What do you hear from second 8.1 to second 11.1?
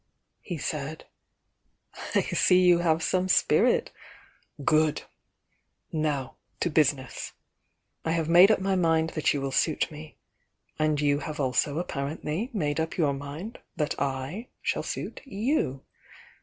have made up my mind that you will suit me,— and